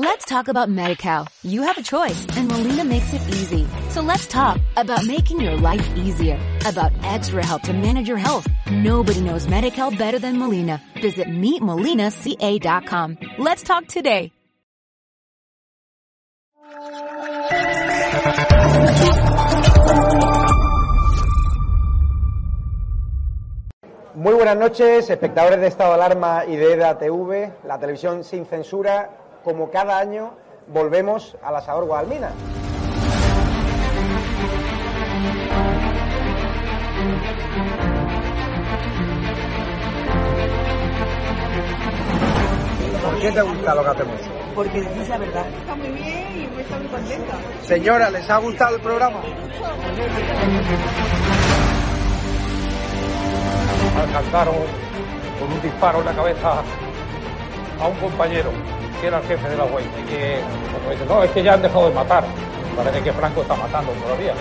Let's 0.00 0.26
talk 0.26 0.46
about 0.46 0.68
MediCal. 0.68 1.26
You 1.42 1.62
have 1.62 1.76
a 1.76 1.82
choice 1.82 2.24
and 2.36 2.46
Molina 2.46 2.84
makes 2.84 3.12
it 3.12 3.20
easy. 3.34 3.66
So 3.90 4.00
let's 4.00 4.28
talk 4.28 4.60
about 4.76 5.04
making 5.04 5.40
your 5.40 5.56
life 5.56 5.84
easier, 5.96 6.38
about 6.64 6.92
extra 7.02 7.44
help 7.44 7.62
to 7.62 7.72
manage 7.72 8.06
your 8.06 8.16
health. 8.16 8.46
Nobody 8.70 9.20
knows 9.20 9.48
MediCal 9.48 9.98
better 9.98 10.20
than 10.20 10.38
Molina. 10.38 10.80
Visit 11.02 11.26
meetmolinaca.com. 11.26 13.18
Let's 13.38 13.64
talk 13.64 13.88
today. 13.88 14.30
Muy 24.14 24.34
buenas 24.34 24.56
noches, 24.56 25.10
espectadores 25.10 25.58
de 25.58 25.66
Estado 25.66 25.90
de 25.90 25.94
Alarma 25.96 26.44
y 26.46 26.54
de 26.54 26.74
EDA 26.74 26.98
TV, 26.98 27.52
la 27.64 27.80
televisión 27.80 28.22
sin 28.22 28.46
censura. 28.46 29.26
Como 29.48 29.70
cada 29.70 29.98
año, 29.98 30.34
volvemos 30.66 31.34
a 31.42 31.50
la 31.50 31.62
Sabor 31.62 31.86
Guadalmina. 31.86 32.28
¿Por 43.02 43.20
qué 43.20 43.32
te 43.32 43.40
gusta 43.40 43.74
lo 43.74 43.82
que 43.84 43.88
hacemos? 43.88 44.20
Porque 44.54 44.82
decís 44.82 45.08
la 45.08 45.16
verdad. 45.16 45.46
Está 45.48 45.76
muy 45.76 45.88
bien 45.92 46.28
y 46.30 46.54
me 46.54 46.60
está 46.60 46.78
muy 46.78 46.88
contenta. 46.88 47.34
Señora, 47.62 48.10
¿les 48.10 48.28
ha 48.28 48.36
gustado 48.36 48.76
el 48.76 48.82
programa? 48.82 49.20
alcanzaron 53.98 54.56
con 55.40 55.50
un 55.50 55.62
disparo 55.62 56.00
en 56.00 56.04
la 56.04 56.12
cabeza 56.12 56.62
a 57.80 57.86
un 57.88 57.96
compañero 57.96 58.52
que 59.00 59.06
era 59.06 59.18
el 59.18 59.24
jefe 59.24 59.48
de 59.48 59.56
la 59.56 59.64
UEI 59.64 59.84
y 59.84 60.10
que 60.10 60.40
como 60.78 60.90
dice, 60.90 61.04
no, 61.06 61.22
es 61.22 61.30
que 61.30 61.42
ya 61.42 61.54
han 61.54 61.62
dejado 61.62 61.88
de 61.88 61.94
matar. 61.94 62.24
Parece 62.76 63.02
que 63.02 63.12
Franco 63.12 63.42
está 63.42 63.54
matando 63.56 63.92
todavía. 63.92 64.32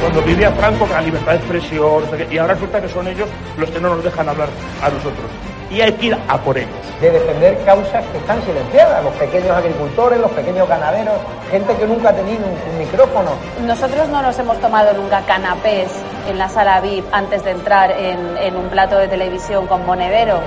Cuando 0.00 0.22
vivía 0.22 0.52
Franco, 0.52 0.86
la 0.90 1.00
libertad 1.00 1.32
de 1.32 1.38
expresión, 1.38 2.04
y 2.30 2.38
ahora 2.38 2.54
resulta 2.54 2.80
que 2.80 2.88
son 2.88 3.08
ellos 3.08 3.28
los 3.56 3.70
que 3.70 3.80
no 3.80 3.88
nos 3.88 4.04
dejan 4.04 4.28
hablar 4.28 4.48
a 4.82 4.88
nosotros. 4.88 5.30
Y 5.70 5.80
hay 5.80 5.92
que 5.92 6.06
ir 6.06 6.18
a 6.28 6.38
por 6.38 6.56
ellos. 6.56 6.70
De 7.00 7.10
defender 7.10 7.58
causas 7.64 8.04
que 8.12 8.18
están 8.18 8.40
silenciadas, 8.44 9.02
los 9.02 9.12
pequeños 9.14 9.50
agricultores, 9.50 10.20
los 10.20 10.30
pequeños 10.30 10.68
ganaderos, 10.68 11.14
gente 11.50 11.74
que 11.74 11.86
nunca 11.86 12.10
ha 12.10 12.12
tenido 12.12 12.38
un, 12.44 12.72
un 12.72 12.78
micrófono. 12.78 13.30
Nosotros 13.66 14.08
no 14.08 14.22
nos 14.22 14.38
hemos 14.38 14.60
tomado 14.60 14.92
nunca 14.92 15.22
canapés 15.22 15.88
en 16.28 16.38
la 16.38 16.48
sala 16.48 16.80
VIP 16.80 17.04
antes 17.10 17.42
de 17.42 17.50
entrar 17.50 17.90
en, 17.90 18.36
en 18.38 18.56
un 18.56 18.68
plato 18.68 18.98
de 18.98 19.08
televisión 19.08 19.66
con 19.66 19.84
monedero. 19.84 20.40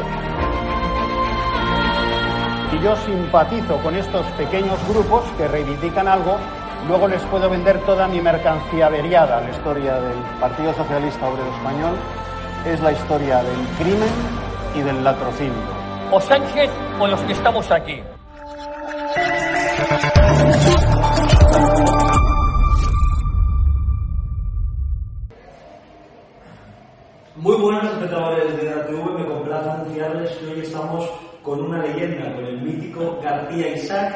Y 2.72 2.80
yo 2.84 2.96
simpatizo 2.98 3.78
con 3.78 3.96
estos 3.96 4.24
pequeños 4.38 4.78
grupos 4.88 5.24
que 5.38 5.48
reivindican 5.48 6.08
algo, 6.08 6.38
luego 6.88 7.08
les 7.08 7.22
puedo 7.24 7.50
vender 7.50 7.80
toda 7.80 8.08
mi 8.08 8.22
mercancía 8.22 8.86
averiada. 8.86 9.42
La 9.42 9.50
historia 9.50 10.00
del 10.00 10.18
Partido 10.40 10.74
Socialista 10.76 11.28
Obrero 11.28 11.52
Español 11.56 11.96
es 12.66 12.80
la 12.82 12.92
historia 12.92 13.42
del 13.42 13.68
crimen 13.80 14.10
y 14.76 14.82
del 14.82 15.04
latrocinio. 15.04 15.54
O 16.12 16.22
Sánchez 16.22 16.70
o 17.00 17.08
los 17.08 17.20
que 17.22 17.34
estamos 17.34 17.72
aquí. 17.72 18.04
Muy 27.36 27.56
buenas 27.56 27.86
espectadores 27.86 28.58
de 28.58 28.76
la 28.76 28.86
TV, 28.86 29.04
me 29.18 29.26
complace 29.26 29.70
anunciarles 29.70 30.32
que 30.32 30.46
hoy 30.46 30.60
estamos 30.60 31.10
con 31.42 31.62
una 31.62 31.82
leyenda, 31.82 32.36
mítico 32.70 33.20
García 33.24 33.76
Isaac, 33.76 34.16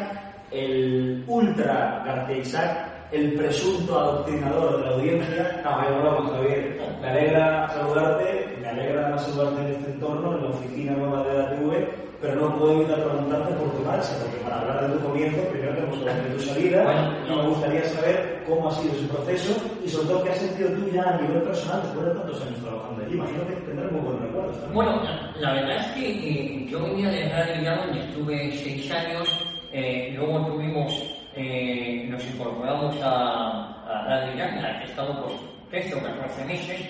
el 0.51 1.23
ultra 1.27 2.03
García 2.05 2.37
Isaac, 2.37 2.93
el 3.11 3.33
presunto 3.33 3.99
adoctrinador 3.99 4.77
de 4.77 4.83
la 4.83 4.95
audiencia. 4.95 5.61
No, 5.63 6.01
broma, 6.01 6.29
Javier. 6.31 6.79
Me 7.01 7.09
alegra 7.09 7.69
saludarte, 7.69 8.57
me 8.61 8.67
alegra 8.67 9.17
saludarte 9.17 9.61
en 9.61 9.67
este 9.67 9.91
entorno, 9.91 10.35
en 10.35 10.44
la 10.44 10.50
oficina 10.50 10.94
nueva 10.94 11.23
de 11.23 11.38
la 11.38 11.50
TV, 11.51 11.89
pero 12.22 12.35
no 12.35 12.57
puedo 12.57 12.73
evitar 12.73 13.03
preguntarte 13.03 13.53
por 13.53 13.72
tu 13.72 13.83
marcha, 13.83 14.13
porque 14.19 14.38
para 14.44 14.61
hablar 14.61 14.88
de 14.88 14.97
tu 14.97 15.05
comienzo, 15.05 15.41
primero 15.49 15.75
tenemos 15.75 15.95
que 15.97 16.09
hablar 16.09 16.23
de 16.23 16.35
tu 16.35 16.39
salida, 16.41 17.19
y 17.28 17.35
me 17.35 17.47
gustaría 17.49 17.83
saber 17.85 18.44
cómo 18.47 18.69
ha 18.69 18.72
sido 18.72 18.94
ese 18.95 19.07
proceso 19.07 19.53
y 19.83 19.89
sobre 19.89 20.07
todo 20.07 20.23
qué 20.23 20.29
has 20.29 20.38
sentido 20.38 20.69
tú 20.69 20.89
ya 20.94 21.03
a 21.03 21.21
nivel 21.21 21.41
personal 21.44 21.81
después 21.83 22.05
de 22.05 22.13
tantos 22.13 22.41
años 22.41 22.59
trabajando 22.61 23.05
allí. 23.05 23.16
Imagino 23.16 23.47
que 23.47 23.53
tendrás 23.53 23.91
muy 23.91 24.01
buenos 24.01 24.21
recuerdos. 24.21 24.73
Bueno, 24.73 25.01
la, 25.39 25.53
verdad 25.53 25.77
es 25.77 25.88
que 25.91 26.66
yo 26.69 26.83
venía 26.83 27.09
de 27.09 27.29
Radio 27.29 27.63
Ya, 27.63 27.75
donde 27.75 27.99
estuve 27.99 28.51
seis 28.57 28.91
años, 28.91 29.45
eh, 29.72 30.13
luego 30.16 30.45
tuvimos, 30.47 30.93
eh, 31.35 32.07
nos 32.09 32.23
incorporamos 32.25 32.95
a, 33.01 33.83
a 33.85 34.05
Radio 34.07 34.38
Ya, 34.38 34.49
en 34.49 34.61
la 34.61 34.79
que 34.79 34.85
he 34.85 34.89
estado 34.89 35.25
pues 35.25 35.35
13 35.69 35.95
o 35.95 36.03
14 36.03 36.45
meses. 36.45 36.81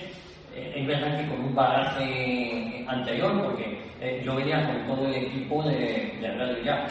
Eh, 0.54 0.72
es 0.76 0.86
verdad 0.86 1.18
que 1.18 1.28
con 1.28 1.46
un 1.46 1.54
bagaje 1.54 2.84
anterior, 2.86 3.42
porque 3.42 4.22
yo 4.22 4.36
venía 4.36 4.66
con 4.66 4.86
todo 4.86 5.06
el 5.06 5.14
equipo 5.14 5.62
de, 5.64 6.16
de 6.20 6.34
Radio 6.36 6.62
Ya. 6.62 6.86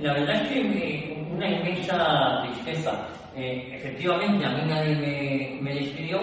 La 0.00 0.14
verdad 0.14 0.42
es 0.42 0.48
que 0.48 1.26
una 1.30 1.48
inmensa 1.48 2.42
tristeza. 2.44 3.08
Eh, 3.34 3.70
efectivamente, 3.74 4.44
a 4.44 4.50
mí 4.50 4.62
nadie 4.66 4.94
me, 4.96 5.62
me 5.62 5.74
despidió, 5.80 6.20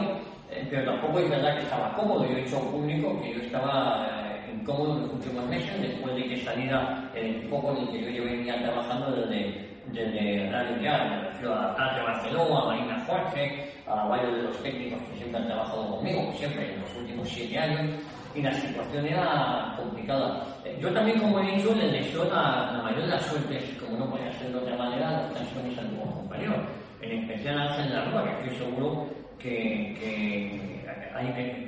eh, 0.52 0.66
pero 0.70 0.92
tampoco 0.92 1.20
es 1.20 1.30
verdad 1.30 1.56
que 1.58 1.64
estaba 1.64 1.94
cómodo. 1.94 2.26
Yo 2.26 2.38
he 2.38 2.42
hecho 2.42 2.60
público 2.72 3.20
que 3.22 3.34
yo 3.34 3.42
estaba 3.42 4.08
eh, 4.08 4.54
incómodo 4.54 4.96
en 4.98 5.02
los 5.04 5.14
últimos 5.14 5.46
meses, 5.48 5.82
después 5.82 6.16
de 6.16 6.24
que 6.28 6.38
saliera 6.38 7.10
el 7.16 7.48
poco 7.50 7.72
en 7.72 7.78
el 7.78 7.90
que 7.90 8.02
yo, 8.04 8.10
yo 8.10 8.24
venía 8.26 8.62
trabajando 8.62 9.12
desde, 9.16 9.70
desde 9.92 10.52
Radio 10.52 10.82
Ya, 10.82 11.04
me 11.06 11.22
refiero 11.30 11.54
a 11.56 11.76
Barcelona, 11.76 12.60
a 12.62 12.66
Marina 12.66 13.06
Jorge, 13.08 13.72
a 13.88 14.06
varios 14.06 14.36
de 14.36 14.44
los 14.44 14.64
técnicos 14.64 15.02
que 15.10 15.18
siempre 15.18 15.42
han 15.42 15.48
trabajado 15.48 15.96
conmigo, 15.98 16.32
siempre 16.38 16.74
en 16.74 16.82
los 16.82 16.96
últimos 16.96 17.28
siete 17.28 17.58
años, 17.58 17.96
y 18.36 18.42
la 18.44 18.52
situación 18.54 19.08
era 19.08 19.74
complicada. 19.78 20.46
Eh, 20.64 20.78
Yo 20.80 20.94
también, 20.94 21.20
como 21.20 21.40
he 21.40 21.56
dicho, 21.56 21.74
les 21.74 21.92
deseo 21.92 22.26
la, 22.26 22.72
la 22.72 22.84
mayor 22.84 23.02
de 23.02 23.08
las 23.08 23.26
suertes, 23.26 23.64
como 23.80 23.98
no 23.98 24.12
podía 24.12 24.32
ser 24.34 24.52
de 24.52 24.60
otra 24.60 24.78
manera, 24.78 25.10
a 25.10 25.22
los 25.24 25.32
canciones 25.34 25.80
a 25.80 25.82
compañeros, 26.14 26.58
en 27.02 27.24
especial 27.24 27.58
a 27.58 27.64
Ángel 27.64 27.94
Larroa, 27.94 28.24
que 28.24 28.44
estoy 28.44 28.66
seguro 28.66 29.08
que, 29.38 29.96
que 30.00 30.70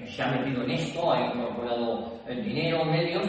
se 0.08 0.24
ha 0.24 0.32
metido 0.32 0.64
en 0.64 0.72
esto, 0.72 1.12
ha 1.12 1.28
incorporado 1.28 2.14
el 2.28 2.44
dinero, 2.44 2.86
medios. 2.86 3.26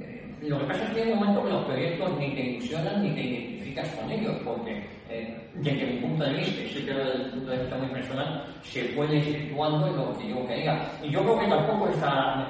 Eh, 0.00 0.34
Lo 0.42 0.58
que 0.60 0.64
pasa 0.66 0.84
es 0.84 0.90
que 0.90 1.02
hay 1.02 1.12
un 1.12 1.18
momento 1.18 1.44
que 1.44 1.50
los 1.50 1.64
proyectos 1.64 2.18
ni 2.18 2.34
te 2.34 2.40
ilusionan 2.42 3.02
ni 3.02 3.10
te 3.14 3.20
identificas 3.20 3.88
con 3.90 4.10
ellos, 4.10 4.36
porque 4.44 4.86
eh, 5.08 5.36
desde 5.54 5.86
mi 5.86 6.00
punto 6.00 6.24
de 6.24 6.34
vista, 6.34 6.62
y 6.62 6.68
sé 6.68 6.84
que 6.84 6.94
desde 6.94 7.12
el 7.12 7.30
punto 7.30 7.50
de 7.50 7.58
vista 7.58 7.76
muy 7.76 7.88
personal, 7.88 8.44
se 8.62 8.84
puede 8.84 9.16
ir 9.16 9.24
situando 9.24 9.86
en 9.88 9.96
lo 9.96 10.18
que 10.18 10.28
yo 10.28 10.46
quería. 10.46 10.90
Y 11.02 11.10
yo 11.10 11.22
creo 11.22 11.38
que 11.40 11.46
tampoco 11.46 11.88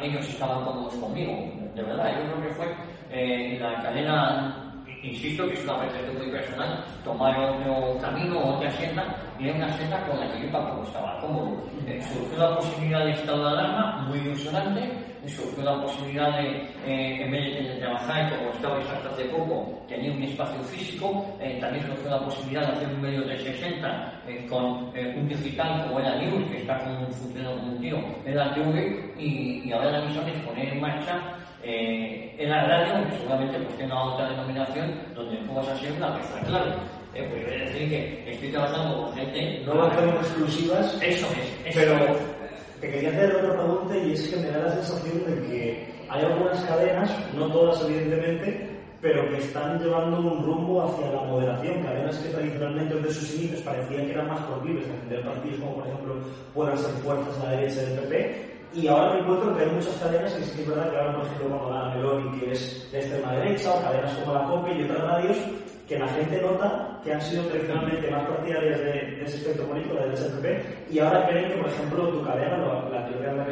ellos 0.02 0.28
estaban 0.28 0.64
cómodos 0.64 0.94
conmigo, 0.94 1.32
de 1.74 1.82
verdad. 1.82 2.12
Yo 2.18 2.32
creo 2.32 2.48
que 2.48 2.54
fue 2.54 2.66
eh, 3.10 3.58
la 3.60 3.82
cadena 3.82 4.61
insisto 5.02 5.46
que 5.48 5.54
es 5.54 5.64
una 5.64 5.80
percepción 5.80 6.18
muy 6.18 6.30
personal, 6.30 6.84
tomar 7.04 7.38
otro 7.38 7.98
camino, 8.00 8.56
otra 8.56 8.70
senda, 8.70 9.16
y 9.38 9.48
era 9.48 9.56
una 9.56 9.72
senda 9.72 10.06
con 10.06 10.20
la 10.20 10.32
que 10.32 10.42
yo 10.42 10.50
tampoco 10.50 10.82
estaba 10.84 11.20
cómodo. 11.20 11.62
Eh, 11.86 12.00
surgió 12.00 12.38
la 12.38 12.56
posibilidad 12.56 13.04
de 13.04 13.12
estado 13.12 13.42
de 13.42 13.50
alarma, 13.50 14.06
muy 14.08 14.18
ilusionante, 14.18 15.12
y 15.24 15.28
surgió 15.28 15.62
la 15.62 15.80
posibilidad 15.82 16.36
de, 16.38 16.48
eh, 16.86 17.24
en 17.24 17.30
vez 17.30 17.44
de 17.44 17.62
teletrabajar, 17.62 18.36
como 18.36 18.50
estabais 18.50 18.88
hasta 18.90 19.08
hace 19.08 19.24
poco, 19.26 19.82
tenía 19.88 20.12
un 20.12 20.22
espacio 20.22 20.60
físico, 20.64 21.24
eh, 21.40 21.58
también 21.60 21.86
surgió 21.86 22.10
la 22.10 22.24
posibilidad 22.24 22.66
de 22.66 22.72
hacer 22.72 22.88
un 22.88 23.00
medio 23.00 23.22
de 23.22 23.38
60 23.38 24.22
eh, 24.26 24.46
con 24.48 24.90
eh, 24.96 25.14
un 25.16 25.28
digital 25.28 25.84
como 25.86 26.00
era 26.00 26.16
News, 26.16 26.50
que 26.50 26.58
está 26.58 26.78
como 26.78 27.06
funcionando 27.10 27.60
como 27.60 27.72
un 27.72 27.80
tiro, 27.80 27.98
en 28.24 28.36
la 28.36 28.54
TV, 28.54 29.14
y, 29.18 29.68
y 29.68 29.72
ahora 29.72 29.92
la 29.92 30.04
misión 30.06 30.28
es 30.28 30.40
poner 30.42 30.68
en 30.68 30.80
marcha 30.80 31.36
eh, 31.62 32.34
en 32.38 32.50
la 32.50 32.64
radio, 32.64 33.04
seguramente 33.16 33.58
pues 33.60 33.76
tenga 33.78 34.02
otra 34.02 34.30
denominación, 34.30 34.94
donde 35.14 35.36
tú 35.38 35.54
vas 35.54 35.68
a 35.68 35.76
ser 35.76 35.92
una 35.92 36.14
pieza 36.16 36.40
clave. 36.46 36.72
Eh, 37.14 37.26
pues 37.30 37.44
quiere 37.44 37.64
decir 37.66 37.88
que 37.90 38.30
estoy 38.32 38.48
trabajando 38.50 39.02
con 39.04 39.14
gente... 39.14 39.62
No 39.66 39.74
lanzamos 39.74 40.14
exclusivas, 40.16 40.98
Eso 41.02 41.26
es, 41.26 41.66
eso 41.66 41.80
pero 41.80 41.94
es. 42.14 42.80
te 42.80 42.90
quería 42.90 43.10
hacer 43.10 43.36
otra 43.36 43.52
pregunta 43.58 43.96
y 43.98 44.12
es 44.12 44.28
que 44.28 44.36
me 44.36 44.50
da 44.50 44.58
la 44.60 44.72
sensación 44.72 45.18
de 45.26 45.46
que 45.48 45.92
hay 46.08 46.24
algunas 46.24 46.60
cadenas, 46.64 47.10
no 47.34 47.46
todas 47.52 47.84
evidentemente, 47.84 48.70
pero 49.02 49.28
que 49.30 49.38
están 49.38 49.78
llevando 49.82 50.18
un 50.20 50.44
rumbo 50.44 50.82
hacia 50.82 51.10
la 51.10 51.22
moderación. 51.22 51.82
Cadenas 51.82 52.18
que 52.18 52.28
tradicionalmente 52.30 52.94
desde 52.94 53.12
sus 53.14 53.34
inicios 53.34 53.60
parecían 53.62 54.06
que 54.06 54.12
eran 54.12 54.28
más 54.28 54.40
proclives 54.42 54.86
a 54.88 54.92
defender 54.92 55.22
partidos 55.24 55.60
como 55.60 55.74
por 55.74 55.86
ejemplo 55.86 56.14
puedan 56.54 56.78
ser 56.78 56.90
fuerzas 57.02 57.40
a 57.40 57.44
la 57.44 57.50
derecha 57.60 57.80
del 57.82 57.98
PP. 58.00 58.52
Y 58.74 58.88
ahora 58.88 59.14
me 59.14 59.20
encuentro 59.20 59.54
que 59.54 59.64
hay 59.64 59.70
muchas 59.70 59.94
cadenas 59.96 60.32
que 60.32 60.44
sí 60.44 60.62
es 60.62 60.68
verdad 60.68 60.90
que 60.90 60.96
ahora, 60.96 61.16
por 61.16 61.26
ejemplo, 61.26 61.58
como 61.58 61.70
la 61.70 61.90
Meloni, 61.90 62.40
que 62.40 62.52
es 62.52 62.88
de 62.90 63.00
extrema 63.00 63.32
derecha, 63.34 63.74
o 63.74 63.82
cadenas 63.82 64.14
como 64.14 64.32
la 64.32 64.44
COPE 64.44 64.74
y 64.74 64.84
otras 64.84 65.02
radios, 65.02 65.36
que 65.86 65.98
la 65.98 66.08
gente 66.08 66.40
nota 66.40 67.00
que 67.04 67.12
han 67.12 67.20
sido 67.20 67.44
tradicionalmente 67.44 68.10
más 68.10 68.24
partidarias 68.26 68.80
de, 68.80 69.22
ese 69.24 69.36
espectro 69.36 69.66
político, 69.66 69.96
del 69.96 70.16
SPP, 70.16 70.90
y 70.90 70.98
ahora 71.00 71.28
creen 71.28 71.50
que, 71.50 71.58
por 71.58 71.68
ejemplo, 71.68 72.08
tu 72.08 72.24
cadena, 72.24 72.56
la, 72.90 73.01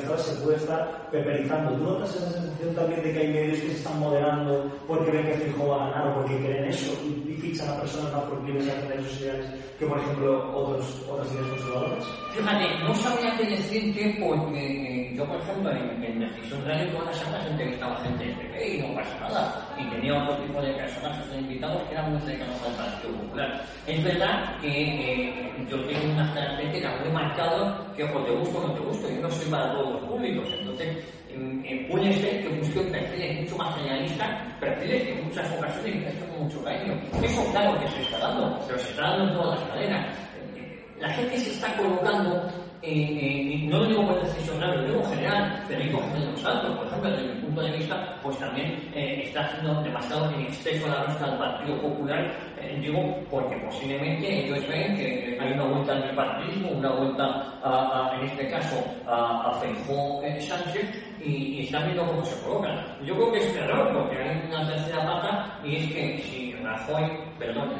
que 0.08 0.18
se 0.18 0.40
puede 0.42 0.56
estar 0.56 1.08
peperizando. 1.10 1.72
¿Tú 1.72 1.84
notas 1.84 2.14
esa 2.16 2.30
sensación 2.30 2.74
también 2.74 3.02
de 3.02 3.12
que 3.12 3.18
hay 3.18 3.28
medios 3.32 3.58
que 3.58 3.68
se 3.68 3.76
están 3.76 4.00
moderando 4.00 4.70
porque 4.86 5.10
ven 5.10 5.26
que 5.26 5.34
Fijo 5.34 5.68
va 5.68 5.86
a 5.86 5.90
ganar 5.90 6.08
o 6.08 6.14
porque 6.20 6.38
creen 6.38 6.64
eso 6.66 6.92
y, 7.04 7.30
fichan 7.40 7.70
a 7.70 7.80
personas 7.80 8.12
más 8.12 8.24
proclives 8.24 8.68
a 8.68 8.80
tener 8.82 9.00
esos 9.00 9.20
ideales 9.22 9.46
que, 9.78 9.86
por 9.86 9.98
ejemplo, 9.98 10.54
otros, 10.54 11.06
otras 11.08 11.32
ideas 11.32 11.48
conservadoras? 11.48 12.04
Fíjate, 12.34 12.84
no 12.84 12.94
sabría 12.94 13.36
qué 13.38 13.44
decirte 13.46 14.16
porque 14.20 14.60
eh, 14.60 15.14
yo, 15.16 15.24
por 15.24 15.36
ejemplo, 15.36 15.70
en, 15.70 16.04
en 16.04 16.20
Decisión 16.20 16.64
Radio 16.66 16.92
todas 16.92 17.06
las 17.06 17.16
semanas 17.16 17.46
entrevistaba 17.50 17.96
gente 18.02 18.24
del 18.24 18.36
PP 18.36 18.76
y 18.76 18.82
no 18.82 18.94
pasa 18.94 19.20
nada. 19.20 19.68
Y 19.78 19.90
tenía 19.90 20.22
otro 20.22 20.36
tipo 20.44 20.60
de 20.60 20.72
personajes 20.74 21.30
de 21.30 21.38
invitados 21.38 21.82
que 21.84 21.94
eran 21.94 22.12
muy 22.12 22.20
cercanos 22.20 22.56
al 22.62 22.74
Partido 22.74 23.14
Popular. 23.14 23.64
Es 23.86 24.04
verdad 24.04 24.60
que 24.60 24.68
eh, 24.68 25.66
yo 25.68 25.80
tengo 25.86 26.12
unas 26.12 26.34
características 26.34 27.00
muy 27.00 27.12
marcadas 27.12 27.96
que 27.96 28.04
o 28.04 28.24
te 28.24 28.32
gusto 28.32 28.58
o 28.58 28.68
no 28.68 28.74
te 28.74 28.80
gusto. 28.80 29.08
Yo 29.08 29.20
no 29.22 29.30
soy 29.30 29.50
para 29.50 29.72
los 29.92 30.02
públicos. 30.08 30.48
Entonces, 30.58 30.96
puede 31.90 32.12
ser 32.14 32.42
que 32.42 32.48
busque 32.58 32.80
perfiles 32.80 33.42
mucho 33.42 33.56
más 33.56 33.76
generalistas, 33.76 34.28
perfiles 34.60 35.02
que 35.02 35.12
en 35.18 35.24
muchas 35.24 35.58
ocasiones 35.58 36.14
con 36.14 36.44
mucho 36.44 36.64
cariño. 36.64 36.94
Eso 37.22 37.44
claro 37.52 37.78
que 37.80 37.88
se 37.88 38.02
está 38.02 38.18
dando, 38.18 38.60
pero 38.66 38.78
se 38.78 38.90
está 38.90 39.02
dando 39.02 39.24
en 39.24 39.34
todas 39.34 39.60
las 39.60 39.68
cadenas. 39.70 40.16
Eh, 40.56 40.84
La 40.98 41.08
gente 41.10 41.38
se 41.38 41.50
está 41.50 41.76
colocando 41.76 42.48
eh, 42.82 43.62
eh, 43.62 43.66
no 43.68 43.78
lo 43.78 43.86
digo 43.86 44.06
por 44.06 44.20
grave, 44.60 44.76
lo 44.76 44.84
digo 44.84 45.00
en 45.00 45.10
general, 45.10 45.64
Federico 45.66 45.98
Jiménez 45.98 46.20
de 46.20 46.30
los 46.32 46.40
Santos, 46.40 46.76
por 46.76 46.86
ejemplo, 46.86 47.10
desde 47.10 47.34
mi 47.34 47.40
punto 47.40 47.62
de 47.62 47.72
vista, 47.72 48.18
pues 48.22 48.38
también 48.38 48.90
eh, 48.94 49.22
está 49.24 49.40
haciendo 49.40 49.82
demasiado 49.82 50.30
en 50.30 50.40
exceso 50.42 50.88
la 50.88 51.04
vista 51.04 51.24
al 51.24 51.38
Partido 51.38 51.80
Popular, 51.80 52.36
eh, 52.60 52.78
digo, 52.80 53.16
porque 53.30 53.56
posiblemente 53.56 54.44
ellos 54.44 54.68
ven 54.68 54.96
que 54.96 55.38
hay 55.40 55.52
una 55.52 55.64
vuelta 55.64 55.92
al 55.92 56.10
bipartidismo, 56.10 56.70
una 56.72 56.90
vuelta, 56.92 57.24
a, 57.62 58.12
en 58.18 58.26
este 58.26 58.48
caso, 58.48 58.84
a, 59.06 59.50
a 59.50 59.52
Feijóo 59.60 60.22
eh, 60.22 60.40
Sánchez, 60.40 60.84
y, 61.24 61.30
y 61.30 61.60
están 61.64 61.84
viendo 61.84 62.06
cómo 62.06 62.24
se 62.24 62.42
colocan. 62.44 62.84
Yo 63.04 63.14
creo 63.14 63.32
que 63.32 63.38
es 63.38 63.56
error, 63.56 63.92
porque 63.92 64.22
hay 64.22 64.42
una 64.48 64.66
tercera 64.68 65.04
pata, 65.04 65.58
y 65.64 65.76
es 65.76 65.92
que 65.92 66.18
si 66.18 66.52
Rajoy, 66.62 67.04
perdón, 67.38 67.72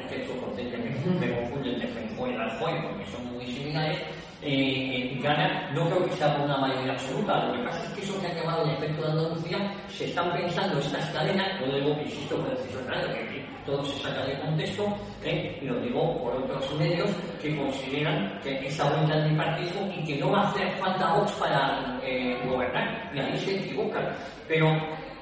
es 0.00 0.06
que 0.06 0.22
eso 0.22 0.36
constantemente 0.40 1.10
me 1.10 1.34
confunden 1.34 1.78
de 1.78 1.86
Feijóo 1.86 2.28
y 2.28 2.36
Rajoy, 2.36 2.72
porque 2.82 3.06
son 3.06 3.32
muy 3.32 3.46
similares, 3.46 3.98
eh, 4.42 5.18
gana, 5.20 5.70
no 5.72 5.88
creo 5.88 6.04
que 6.06 6.12
sea 6.12 6.36
por 6.36 6.44
una 6.44 6.58
mayoría 6.58 6.92
absoluta. 6.92 7.46
Lo 7.46 7.54
que 7.54 7.64
pasa 7.64 7.84
es 7.84 7.90
que 7.90 8.02
eso 8.02 8.20
que 8.20 8.26
ha 8.28 8.34
llamado 8.34 8.64
el 8.64 8.70
efecto 8.70 9.02
de 9.02 9.10
Andalucía, 9.10 9.74
se 9.88 10.04
están 10.06 10.32
pensando 10.32 10.78
estas 10.78 11.10
cadenas, 11.10 11.60
no 11.60 11.74
digo 11.74 12.00
insisto 12.02 12.36
por 12.36 12.84
grande, 12.86 13.14
que 13.14 13.24
aquí 13.24 13.46
todo 13.66 13.84
se 13.84 14.02
saca 14.02 14.24
de 14.24 14.38
contexto, 14.40 14.96
eh, 15.24 15.58
y 15.60 15.66
lo 15.66 15.80
digo 15.80 16.22
por 16.22 16.36
otros 16.36 16.78
medios 16.78 17.10
que 17.42 17.56
consideran 17.56 18.38
que 18.42 18.66
esa 18.66 18.88
vuelta 18.88 19.16
del 19.16 19.30
bipartidismo 19.30 19.92
y 19.94 20.04
que 20.04 20.16
no 20.18 20.30
va 20.30 20.42
a 20.42 20.48
hacer 20.48 20.70
falta 20.78 21.14
Vox 21.14 21.32
para 21.32 22.00
eh, 22.02 22.38
gobernar, 22.46 23.10
y 23.14 23.18
ahí 23.18 23.36
se 23.38 23.56
equivocan. 23.56 24.08
Pero 24.46 24.68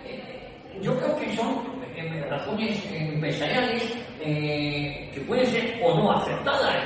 eh, 0.05 0.53
yo 0.81 0.97
creo 0.99 1.17
que 1.17 1.35
son 1.35 1.76
razones 2.29 2.83
empresariales 2.93 3.83
eh, 4.21 5.11
que 5.13 5.21
pueden 5.21 5.47
ser 5.47 5.81
o 5.83 5.95
no 5.95 6.13
aceptadas. 6.13 6.77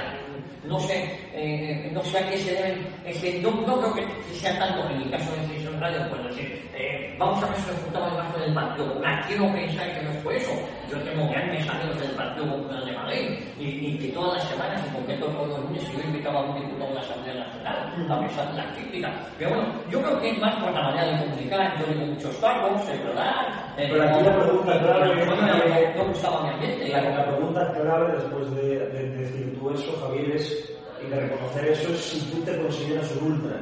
No 0.65 0.79
sé, 0.79 1.11
eh, 1.35 1.91
no 1.93 2.05
sé 2.05 2.19
a 2.19 2.29
qué 2.29 2.37
se 2.37 2.53
deben, 2.53 3.43
no, 3.43 3.51
no 3.51 3.93
creo 3.93 4.07
que 4.07 4.35
sea 4.35 4.59
tanto 4.59 4.89
en 4.91 5.03
el 5.03 5.11
caso 5.11 5.33
de 5.33 5.70
Radio, 5.81 6.01
pues 6.11 6.37
eh, 6.75 7.15
vamos 7.19 7.43
a 7.43 7.47
ver 7.47 7.57
si 7.57 7.71
resultaba 7.71 8.11
debajo 8.11 8.39
del 8.39 8.53
Partido 8.53 8.89
Popular. 8.89 9.25
Quiero 9.27 9.53
pensar 9.53 9.93
que 9.95 10.03
no 10.03 10.11
por 10.23 10.35
eso. 10.35 10.53
Yo 10.91 10.99
tengo 11.01 11.27
grandes 11.29 11.67
amigos 11.69 12.01
del 12.01 12.11
Partido 12.11 12.47
Popular 12.51 12.85
de 12.85 12.93
Madrid 12.93 13.39
y, 13.59 13.65
y 13.65 13.99
que 13.99 14.09
todas 14.09 14.35
las 14.35 14.49
semanas, 14.51 14.85
en 14.87 14.93
concreto 14.95 15.27
todos 15.27 15.49
los 15.49 15.61
lunes, 15.61 15.83
yo 15.93 16.01
invitaba 16.05 16.41
a 16.41 16.43
un 16.43 16.55
diputado 16.61 16.89
de 16.91 16.95
la 16.97 17.01
Asamblea 17.01 17.35
Nacional, 17.35 18.13
a 18.13 18.21
pesar 18.27 18.51
de 18.51 18.57
las 18.59 18.77
críticas. 18.77 19.13
Pero 19.39 19.51
bueno, 19.51 19.73
yo 19.91 20.03
creo 20.03 20.21
que 20.21 20.31
es 20.31 20.39
más 20.39 20.55
por 20.63 20.73
la 20.73 20.83
manera 20.83 21.07
de 21.07 21.25
comunicar, 21.25 21.79
yo 21.81 21.87
digo 21.95 22.07
muchos 22.07 22.37
cargos, 22.37 22.89
es 22.89 23.05
verdad. 23.05 23.47
Eh, 23.79 23.89
Pero 23.91 24.03
aquí 24.05 24.25
la 24.25 24.39
pregunta 24.41 24.79
clave 24.81 25.25
no, 25.25 25.97
no, 25.97 26.09
gustaba 26.09 26.43
mi 26.43 26.49
ambiente. 26.51 26.89
La, 26.89 27.01
la 27.03 27.25
pregunta 27.25 27.73
clave 27.73 28.13
después 28.15 28.55
de, 28.55 28.79
de, 28.79 28.89
de 28.89 29.17
decir 29.17 29.59
tú 29.59 29.71
eso, 29.71 29.97
Javier, 30.03 30.37
es, 30.37 30.73
y 31.03 31.09
de 31.09 31.21
reconocer 31.21 31.65
eso, 31.69 31.89
es 31.93 32.01
si 32.01 32.31
tú 32.31 32.43
te 32.43 32.57
consideras 32.61 33.11
un 33.17 33.33
ultra. 33.33 33.57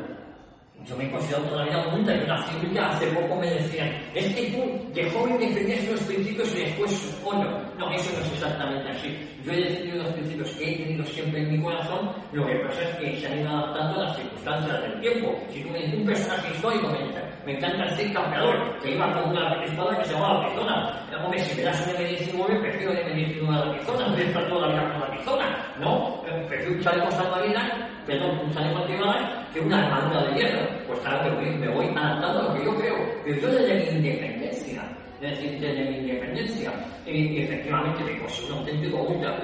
Yo 0.86 0.96
me 0.96 1.04
he 1.04 1.10
considerado 1.10 1.48
toda 1.48 1.64
la 1.64 1.70
vida 1.70 1.88
un 1.88 2.00
ultra 2.00 2.16
y 2.16 2.20
una 2.66 2.88
hace 2.90 3.06
poco 3.08 3.36
me 3.36 3.50
decían, 3.50 3.90
es 4.14 4.34
que 4.34 4.50
tú 4.50 4.92
de 4.94 5.10
joven 5.10 5.38
defendías 5.38 5.88
los 5.88 6.00
principios 6.02 6.54
y 6.54 6.60
después 6.60 7.18
pollo. 7.24 7.50
No, 7.78 7.90
eso 7.92 8.10
no 8.12 8.24
es 8.24 8.32
exactamente 8.32 8.90
así. 8.90 9.18
Yo 9.44 9.52
he 9.52 9.56
defendido 9.56 10.02
los 10.02 10.12
principios 10.12 10.50
que 10.52 10.72
he 10.72 10.76
tenido 10.76 11.04
siempre 11.04 11.42
en 11.42 11.52
mi 11.52 11.62
corazón, 11.62 12.10
lo 12.32 12.46
que 12.46 12.54
pasa 12.60 12.82
es 12.82 12.96
que 12.96 13.20
se 13.20 13.26
han 13.26 13.40
ido 13.40 13.48
adaptando 13.50 14.00
a 14.00 14.04
las 14.04 14.16
circunstancias 14.16 14.82
del 14.82 15.00
tiempo. 15.00 15.36
Si 15.50 15.62
tú 15.62 15.70
me 15.70 15.78
dices 15.78 15.94
un 15.98 16.06
personaje 16.06 16.54
histórico, 16.54 16.88
me, 16.88 17.27
me 17.48 17.54
encanta 17.54 17.96
Cid 17.96 18.12
Campeador, 18.12 18.78
que 18.82 18.92
iba 18.92 19.10
con 19.10 19.30
una 19.30 19.64
espada 19.64 19.96
que 19.96 20.04
se 20.04 20.12
llamaba 20.12 20.46
Pizona. 20.46 21.00
Hombre, 21.24 21.38
si 21.38 21.56
me 21.56 21.62
das 21.62 21.86
un 21.86 21.94
M19, 21.94 22.60
prefiero 22.60 22.92
el 22.92 22.98
M19 22.98 23.40
de 23.40 23.66
la 23.66 23.78
Pizona, 23.78 24.06
no 24.06 24.12
voy 24.12 24.20
a 24.20 24.26
estar 24.26 24.48
toda 24.48 24.66
la 24.66 24.72
vida 24.74 24.92
con 24.92 25.00
la 25.00 25.16
Pizona. 25.16 25.66
No, 25.80 26.22
prefiero 26.46 26.72
un 26.72 26.80
chaleco 26.82 27.10
salvavidas, 27.10 27.72
perdón, 28.06 28.38
un 28.44 28.52
chaleco 28.52 28.78
antibalas, 28.80 29.46
que 29.54 29.60
una 29.60 29.78
armadura 29.78 30.24
de 30.24 30.34
hierro. 30.34 30.60
Pues 30.88 31.00
claro 31.00 31.36
voy, 31.36 31.50
me 31.52 31.68
voy 31.68 31.86
adaptando 31.86 32.38
a 32.38 32.42
lo 32.42 32.54
que 32.54 32.64
yo 32.66 32.76
creo. 32.76 32.96
Yo 33.24 33.48
desde 33.48 33.74
mi 33.74 33.96
independencia, 33.96 34.82
desde 35.18 35.90
mi 35.90 35.96
independencia, 35.96 36.70
eh, 37.06 37.44
efectivamente 37.44 38.04
me 38.04 38.18
considero 38.18 38.56
un 38.56 38.60
auténtico 38.60 38.96
ultra. 39.04 39.42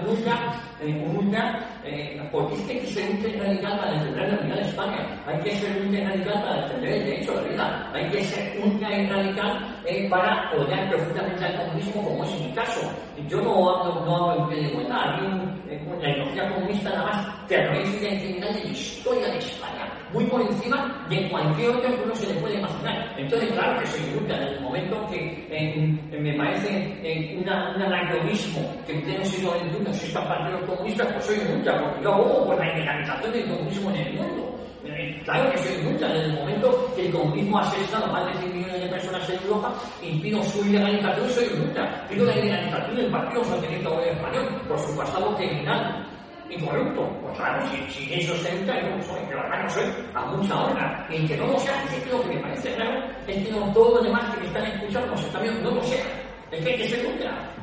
Un 0.83 1.17
ultra, 1.17 1.59
eh, 1.85 2.19
un 2.19 2.29
porque 2.31 2.55
es 2.55 2.61
que 2.63 2.73
hay 2.73 2.81
que 2.81 2.87
ser 2.87 3.11
ultra 3.11 3.45
radical 3.45 3.79
para 3.79 3.93
defender 3.93 4.33
la 4.33 4.41
unidad 4.41 4.57
de 4.57 4.69
España. 4.69 5.23
Hay 5.27 5.41
que 5.41 5.51
ser 5.57 5.83
ultra 5.83 6.05
radical 6.09 6.43
para 6.43 6.63
defender 6.63 6.93
el 6.93 7.05
derecho 7.05 7.33
a 7.33 7.35
la 7.35 7.43
vida. 7.43 7.91
Hay 7.93 8.11
que 8.11 8.25
ser 8.25 8.61
ultra 8.65 8.89
radical 8.89 9.83
eh, 9.85 10.09
para 10.09 10.51
odiar 10.57 10.89
profundamente 10.89 11.45
al 11.45 11.57
comunismo, 11.57 12.03
como 12.03 12.25
es 12.25 12.41
mi 12.41 12.53
caso. 12.53 12.81
Yo 13.29 13.41
no 13.43 13.71
hablo, 13.71 14.05
no 14.05 14.31
hablo 14.31 14.49
de 14.49 14.63
igualdad. 14.63 15.23
Un, 15.23 15.63
eh, 15.71 15.81
la 16.01 16.11
ideología 16.11 16.55
comunista 16.55 16.91
nada 16.91 17.05
más 17.05 17.47
terrorífica 17.49 18.15
y 18.15 18.19
criminal 18.19 18.55
de 18.55 18.65
la 18.65 18.71
historia 18.71 19.29
de 19.29 19.39
España 19.39 19.95
muy 20.15 20.25
por 20.27 20.41
encima 20.41 21.05
de 21.11 21.29
cualquier 21.29 21.71
otro 21.71 21.91
que 21.91 22.03
uno 22.05 22.15
se 22.15 22.33
le 22.33 22.41
puede 22.41 22.59
imaginar. 22.59 23.15
Entonces, 23.19 23.51
claro 23.53 23.81
que 23.81 23.87
soy 23.89 24.15
ultra 24.17 24.37
en 24.37 24.55
el 24.55 24.61
momento 24.61 25.07
que 25.11 26.09
me 26.19 26.33
parece 26.35 27.37
un 27.37 27.49
anacronismo 27.49 28.61
que 28.87 28.93
en 28.93 29.03
pleno 29.03 29.25
siglo 29.25 29.51
XXI 29.59 29.91
existan 29.91 30.29
partidos 30.29 30.63
comunistas, 30.63 31.13
pues 31.13 31.25
soy 31.25 31.39
ultra, 31.75 31.91
porque 31.91 32.05
yo 32.05 32.15
abogo 32.15 32.47
por 32.47 32.59
la 32.59 32.73
ilegalización 32.73 33.33
del 33.33 33.49
comunismo 33.49 33.91
en 33.91 33.97
el 33.97 34.15
mundo. 34.15 34.55
Claro 35.25 35.51
que 35.51 35.59
soy 35.59 35.87
ultra 35.87 36.09
desde 36.09 36.27
el 36.27 36.35
momento 36.35 36.93
que 36.95 37.07
el 37.07 37.13
comunismo 37.13 37.59
ha 37.59 37.63
asesinado 37.63 38.05
a 38.05 38.13
más 38.13 38.27
de 38.27 38.41
100 38.41 38.57
millones 38.57 38.81
de 38.83 38.89
personas 38.89 39.31
en 39.31 39.43
Europa 39.43 39.75
y 40.03 40.19
pido 40.21 40.43
su 40.45 40.65
ilegalización, 40.65 41.31
soy 41.31 41.47
ultra. 41.59 42.07
Pido 42.09 42.27
la 42.27 42.37
ilegalización 42.37 42.97
del 42.97 43.11
Partido 43.11 43.45
Socialista 43.45 43.89
Obrero 43.89 44.13
Español 44.13 44.63
por 44.69 44.79
su 44.79 44.97
pasado 44.97 45.35
criminal 45.37 46.07
y 46.51 46.63
corrupto. 46.63 47.09
Pues 47.23 47.37
claro, 47.39 47.67
si, 47.89 48.13
eso 48.13 48.37
se 48.37 48.55
ultra, 48.55 48.81
yo 48.83 49.03
soy, 49.03 49.21
que 49.27 49.35
la 49.35 49.63
no 49.63 49.71
soy, 49.71 49.85
a 50.15 50.25
mucha 50.27 50.61
honra. 50.63 51.07
Y 51.09 51.27
que 51.27 51.37
no 51.39 51.47
lo 51.47 51.59
sea, 51.59 51.83
es 51.85 52.03
que 52.03 52.11
lo 52.11 52.21
que 52.23 52.29
me 52.29 52.41
parece 52.43 52.77
raro 52.77 53.01
es 53.27 53.47
que 53.47 53.51
no 53.51 53.73
todos 53.73 53.95
los 53.95 54.05
demás 54.05 54.35
que 54.35 54.41
me 54.41 54.47
están 54.47 54.67
escuchando 54.67 55.09
nos 55.13 55.25
están 55.25 55.43
viendo, 55.43 55.71
no 55.71 55.77
lo 55.77 55.83
sea. 55.83 56.05
Es 56.51 56.63
que 56.63 56.71
hay 56.71 56.77
que 56.77 56.89
ser 56.89 57.07
ultra. 57.07 57.54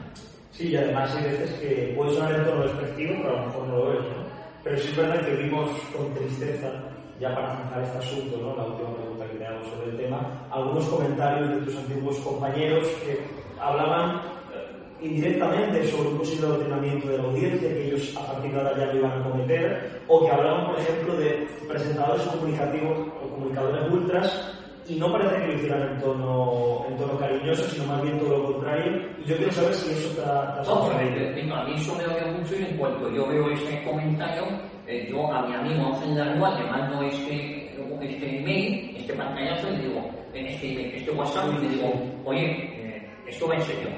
Sí, 0.62 0.68
y 0.68 0.76
además 0.76 1.16
hay 1.16 1.24
veces 1.24 1.52
que 1.60 1.92
puede 1.98 2.14
sonar 2.14 2.36
en 2.36 2.46
tono 2.46 2.62
despectivo, 2.62 3.14
pero 3.24 3.36
a 3.36 3.42
lo 3.42 3.46
mejor 3.48 3.68
no 3.68 3.78
lo 3.78 3.94
es, 3.94 4.00
¿no? 4.00 4.24
Pero 4.64 4.78
sí 4.78 4.90
es 4.90 4.96
verdad 4.96 5.26
que 5.26 5.36
vimos 5.36 5.70
con 5.98 6.14
tristeza, 6.14 6.72
ya 7.20 7.34
para 7.34 7.56
zanjar 7.56 7.82
este 7.82 7.98
asunto, 7.98 8.38
¿no? 8.38 8.56
La 8.56 8.66
última 8.66 8.94
pregunta 8.94 9.26
que 9.26 9.38
te 9.40 9.46
hago 9.48 9.64
sobre 9.66 9.90
el 9.90 9.98
tema, 9.98 10.48
algunos 10.52 10.86
comentarios 10.86 11.50
de 11.50 11.66
tus 11.66 11.78
antiguos 11.78 12.18
compañeros 12.20 12.88
que 13.04 13.20
hablaban 13.60 14.18
eh, 14.54 15.02
indirectamente 15.02 15.90
sobre 15.90 16.10
un 16.10 16.18
posible 16.20 16.46
ordenamiento 16.46 17.10
de 17.10 17.18
la 17.18 17.24
audiencia 17.24 17.70
que 17.70 17.88
ellos 17.88 18.16
a 18.16 18.32
partir 18.32 18.52
de 18.52 18.58
ahora 18.60 18.78
ya 18.78 18.86
lo 18.86 19.00
iban 19.00 19.20
a 19.20 19.24
cometer, 19.24 20.02
o 20.08 20.24
que 20.24 20.30
hablaban, 20.30 20.68
por 20.68 20.80
ejemplo, 20.80 21.16
de 21.16 21.48
presentadores 21.68 22.22
comunicativos 22.28 23.00
o 23.20 23.30
comunicadores 23.30 23.92
ultras 23.92 24.61
y 24.88 24.96
no 24.96 25.12
parece 25.12 25.36
que 25.36 25.48
lo 25.48 25.54
hicieran 25.54 25.82
en 25.94 26.00
tono, 26.00 26.86
en 26.90 26.98
tono 26.98 27.18
cariñoso, 27.20 27.64
sino 27.70 27.86
más 27.86 28.02
bien 28.02 28.20
todo 28.20 28.38
lo 28.38 28.54
contrario. 28.54 29.02
Y 29.20 29.30
yo 29.30 29.38
quiero 29.38 29.52
saber 29.52 29.74
si 29.74 29.92
eso 29.92 30.10
te 30.16 30.22
ha 30.22 30.62
Vamos 30.68 30.92
a 30.92 30.98
mí 30.98 31.74
eso 31.76 31.96
me 31.96 32.06
oye 32.06 32.32
mucho 32.32 32.56
y 32.56 32.64
en 32.64 32.78
cuanto 32.78 33.10
yo 33.12 33.28
veo 33.28 33.52
ese 33.52 33.84
comentario, 33.84 34.44
eh, 34.88 35.08
yo 35.10 35.32
a 35.32 35.48
mi 35.48 35.54
amigo 35.54 35.88
Ángel 35.94 36.16
Largoa 36.18 36.60
le 36.60 36.70
mando 36.70 37.02
este, 37.04 37.76
este 38.02 38.40
email, 38.40 38.96
este 38.98 39.14
pantallazo 39.14 39.70
y 39.70 39.78
le 39.78 39.88
digo, 39.88 40.10
en 40.34 40.46
este 40.48 40.72
email, 40.72 40.96
este 40.96 41.12
WhatsApp 41.12 41.50
y 41.58 41.62
le 41.62 41.70
digo, 41.70 41.94
oye, 42.26 42.46
eh, 42.46 43.10
esto 43.28 43.48
va 43.48 43.56
en 43.56 43.62
serio. 43.62 43.90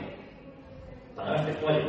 Palabras 1.15 1.45
textuales. 1.45 1.85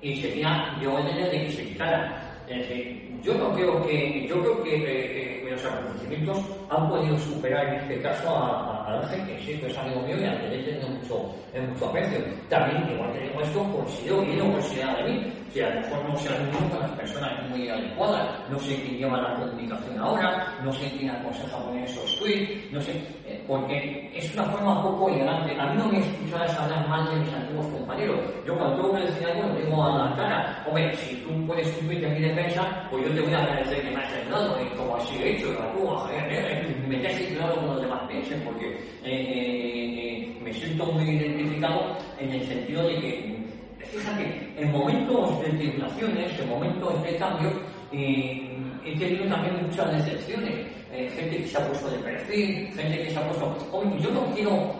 Y 0.00 0.16
sería 0.16 0.76
yo 0.80 0.98
el 0.98 1.30
de 1.30 1.42
que 1.44 1.52
se 1.52 1.64
quitara. 1.64 2.22
Es 2.48 2.58
decir, 2.58 3.20
yo 3.22 3.34
no 3.34 3.52
creo 3.54 3.82
que, 3.84 4.26
yo 4.28 4.40
creo 4.40 4.62
que 4.62 4.76
eh, 4.76 4.82
eh, 4.86 5.42
que 5.44 5.50
los 5.50 5.64
acontecimientos 5.64 6.38
han 6.70 6.88
podido 6.88 7.18
superar 7.18 7.68
en 7.68 7.74
este 7.80 8.00
caso 8.02 8.28
a, 8.30 8.84
a, 8.86 9.00
Ángel, 9.00 9.26
que 9.26 9.38
sí, 9.38 9.60
que 9.60 9.66
es 9.66 9.78
amigo 9.78 10.00
mío 10.02 10.16
y 10.20 10.24
al 10.24 10.40
que 10.40 10.48
le 10.48 10.62
tengo 10.62 10.88
mucho, 10.88 11.34
en 11.52 11.70
mucho 11.70 11.86
aprecio. 11.86 12.18
También, 12.48 12.90
igual 12.92 13.12
que 13.12 13.20
digo 13.20 13.40
esto, 13.40 13.62
considero 13.72 14.22
que 14.22 14.36
no 14.36 14.52
considera 14.52 14.94
de 14.96 15.12
mí, 15.12 15.32
que 15.52 15.64
a 15.64 15.70
lo 15.70 15.80
mejor 15.80 16.08
no 16.08 16.16
se 16.16 16.28
han 16.28 16.50
con 16.70 16.80
las 16.80 16.90
personas 16.92 17.48
muy 17.48 17.68
adecuadas, 17.68 18.50
no 18.50 18.58
sé 18.58 18.76
quién 18.82 18.98
lleva 18.98 19.20
la 19.20 19.34
comunicación 19.36 19.98
ahora, 19.98 20.54
no 20.62 20.72
sé 20.72 20.90
quién 20.90 21.10
aconseja 21.10 21.58
poner 21.58 21.84
esos 21.84 22.18
tweets, 22.18 22.72
no 22.72 22.80
sé, 22.80 22.92
eh, 23.26 23.42
porque 23.46 24.10
es 24.14 24.34
una 24.34 24.44
forma 24.44 24.82
poco 24.82 25.08
elegante. 25.08 25.58
A 25.58 25.66
mí 25.72 25.78
no 25.78 25.88
me 25.88 25.98
escucharás 25.98 26.58
hablar 26.58 26.88
mal 26.88 27.08
de 27.08 27.16
mis 27.16 27.32
antiguos 27.32 27.66
compañeros. 27.66 28.20
Yo 28.46 28.56
cuando 28.56 28.76
tengo 28.76 28.94
que 28.94 29.06
decir 29.06 29.26
algo 29.26 29.48
lo 29.48 29.54
digo 29.56 29.84
a 29.84 29.98
la 29.98 30.16
cara. 30.16 30.64
Hombre, 30.66 30.96
si 30.96 31.16
tú 31.16 31.46
puedes 31.46 31.66
un 31.78 31.86
tweet 31.86 32.04
en 32.04 32.14
mi 32.14 32.20
defensa, 32.20 32.88
pues 32.90 33.04
yo 33.06 33.14
te 33.14 33.20
voy 33.22 33.34
a 33.34 33.38
agradecer 33.38 33.82
que 33.82 33.90
me 33.90 34.02
has 34.02 34.12
ayudado, 34.12 34.62
y 34.62 34.76
como 34.76 34.96
así 34.96 35.16
he 35.22 35.36
hecho, 35.36 35.52
la 35.52 35.72
tú, 35.72 35.88
me 36.88 36.98
te 36.98 37.08
has 37.08 37.16
ayudado 37.16 37.56
como 37.56 37.74
los 37.74 37.82
demás 37.82 38.02
piensen, 38.08 38.40
porque 38.42 38.66
eh, 38.66 38.76
eh, 39.04 39.94
eh, 39.98 40.36
me 40.42 40.52
siento 40.52 40.86
muy 40.86 41.04
identificado 41.04 41.96
en 42.18 42.32
el 42.32 42.46
sentido 42.46 42.88
de 42.88 43.00
que 43.00 43.36
Fíjate, 43.86 44.52
en 44.56 44.72
momentos 44.72 45.40
de 45.42 45.50
tribulaciones, 45.50 46.40
en 46.40 46.48
momentos 46.48 47.02
de 47.04 47.16
cambio, 47.16 47.52
he 47.92 48.98
tenido 48.98 49.26
también 49.26 49.62
muchas 49.62 49.92
decepciones. 49.92 50.66
Gente 51.14 51.36
que 51.36 51.46
se 51.46 51.56
ha 51.56 51.68
puesto 51.68 51.88
de 51.90 51.98
perfil, 51.98 52.68
gente 52.74 53.04
que 53.04 53.10
se 53.10 53.16
ha 53.16 53.28
puesto. 53.28 53.56
Yo 54.00 54.10
no 54.10 54.34
quiero 54.34 54.74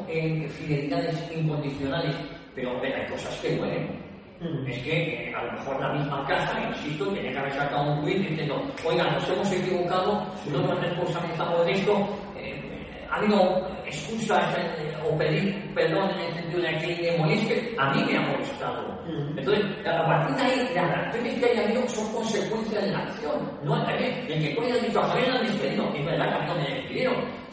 fidelidades 0.59 1.17
incondicionales, 1.33 2.17
pero 2.57 2.83
hay 2.83 3.07
cosas 3.09 3.37
que 3.37 3.57
duelen. 3.57 4.06
Mm. 4.41 4.67
Es 4.67 4.83
que 4.83 5.31
eh, 5.31 5.35
a 5.35 5.45
lo 5.45 5.53
mejor 5.53 5.81
la 5.81 5.93
misma 5.95 6.27
casa, 6.27 6.61
insisto, 6.69 7.07
tiene 7.13 7.33
que 7.33 7.39
haber 7.39 7.53
sacado 7.53 7.93
un 7.93 8.03
tweet 8.03 8.19
diciendo, 8.19 8.63
oiga, 8.85 9.11
nos 9.11 9.29
hemos 9.29 9.51
equivocado, 9.53 10.27
no 10.51 10.59
nos 10.61 10.81
responsabilizamos 10.81 11.67
de 11.67 11.73
esto, 11.73 12.09
eh, 12.37 13.07
ha 13.11 13.17
habido 13.17 13.67
excusas 13.87 14.55
eh, 14.59 14.95
o 15.09 15.17
pedir 15.17 15.73
perdón 15.75 16.11
en 16.11 16.21
el 16.21 16.35
sentido 16.35 16.61
de 16.61 16.79
que 16.79 17.03
le 17.03 17.19
moleste, 17.19 17.75
a 17.79 17.95
mí 17.95 18.05
me 18.05 18.19
ha 18.19 18.21
molestado. 18.21 19.01
Mm. 19.07 19.39
Entonces, 19.39 19.65
a 19.87 20.07
partir 20.07 20.37
de 20.37 20.43
ahí, 20.43 20.71
las 20.75 20.91
reacciones 20.91 21.35
que 21.35 21.47
haya 21.47 21.65
habido 21.65 21.89
son 21.89 22.13
consecuencia 22.13 22.81
de 22.81 22.93
la 22.93 22.99
acción, 22.99 23.51
no 23.63 23.75
al 23.75 23.87
revés. 23.87 24.19
El 24.29 24.55
que 24.55 24.61
hayas 24.61 24.83
dicho 24.83 25.01
a 25.01 25.09
Javier 25.09 25.29
la 25.33 25.41
despedido, 25.41 25.95
es 25.95 26.05
verdad 26.05 26.29
que 26.29 26.35
a 26.35 26.39
mí 26.41 26.47
no 26.47 26.55
me 26.57 26.75
despidieron. 26.75 27.47